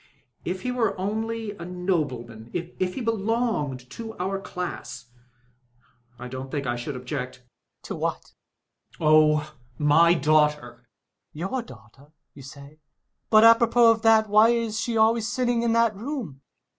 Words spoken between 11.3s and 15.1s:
Your daughter, you say?— ^But apropos of that, why is she